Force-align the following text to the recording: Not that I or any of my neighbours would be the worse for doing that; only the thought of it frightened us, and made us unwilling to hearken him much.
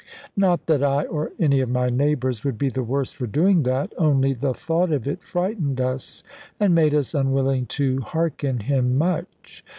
Not 0.35 0.65
that 0.65 0.83
I 0.83 1.03
or 1.03 1.31
any 1.37 1.59
of 1.59 1.69
my 1.69 1.89
neighbours 1.89 2.43
would 2.43 2.57
be 2.57 2.69
the 2.69 2.81
worse 2.81 3.11
for 3.11 3.27
doing 3.27 3.61
that; 3.61 3.93
only 3.99 4.33
the 4.33 4.51
thought 4.51 4.91
of 4.91 5.07
it 5.07 5.21
frightened 5.21 5.79
us, 5.79 6.23
and 6.59 6.73
made 6.73 6.95
us 6.95 7.13
unwilling 7.13 7.67
to 7.67 7.99
hearken 8.01 8.61
him 8.61 8.97
much. 8.97 9.63